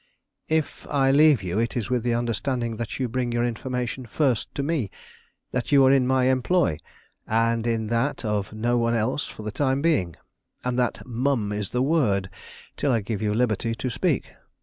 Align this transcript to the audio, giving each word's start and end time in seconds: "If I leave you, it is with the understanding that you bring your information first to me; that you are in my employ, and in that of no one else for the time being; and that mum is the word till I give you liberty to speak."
"If 0.49 0.87
I 0.89 1.11
leave 1.11 1.43
you, 1.43 1.59
it 1.59 1.77
is 1.77 1.91
with 1.91 2.01
the 2.01 2.15
understanding 2.15 2.77
that 2.77 2.97
you 2.99 3.07
bring 3.07 3.31
your 3.31 3.43
information 3.45 4.07
first 4.07 4.49
to 4.55 4.63
me; 4.63 4.89
that 5.51 5.71
you 5.71 5.85
are 5.85 5.91
in 5.91 6.07
my 6.07 6.23
employ, 6.25 6.79
and 7.27 7.67
in 7.67 7.85
that 7.93 8.25
of 8.25 8.51
no 8.51 8.79
one 8.79 8.95
else 8.95 9.27
for 9.27 9.43
the 9.43 9.51
time 9.51 9.79
being; 9.83 10.15
and 10.63 10.79
that 10.79 11.05
mum 11.05 11.51
is 11.51 11.69
the 11.69 11.83
word 11.83 12.31
till 12.77 12.91
I 12.91 13.01
give 13.01 13.21
you 13.21 13.31
liberty 13.35 13.75
to 13.75 13.91
speak." 13.91 14.33